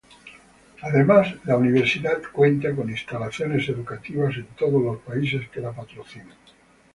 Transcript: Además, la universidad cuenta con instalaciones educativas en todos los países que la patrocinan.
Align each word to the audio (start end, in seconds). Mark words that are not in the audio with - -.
Además, 0.81 1.31
la 1.43 1.57
universidad 1.57 2.23
cuenta 2.33 2.75
con 2.75 2.89
instalaciones 2.89 3.69
educativas 3.69 4.35
en 4.35 4.47
todos 4.57 4.81
los 4.81 4.97
países 5.03 5.47
que 5.49 5.61
la 5.61 5.73
patrocinan. 5.73 6.35